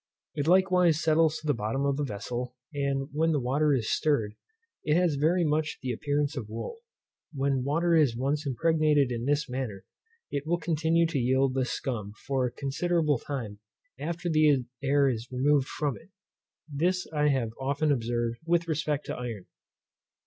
[0.33, 4.33] It likewise settles to the bottom of the vessel, and when the water is stirred,
[4.83, 6.77] it has very much the appearance of wool.
[7.31, 9.85] When water is once impregnated in this manner,
[10.31, 13.59] it will continue to yield this scum for a considerable time
[13.99, 16.09] after the air is removed from it.
[16.67, 19.45] This I have often observed with respect to iron.